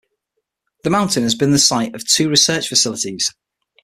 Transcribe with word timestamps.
The 0.83 0.89
mountain 0.89 1.21
has 1.21 1.35
been 1.35 1.51
the 1.51 1.59
site 1.59 1.93
of 1.93 2.07
two 2.07 2.27
research 2.27 2.69
facilities. 2.69 3.35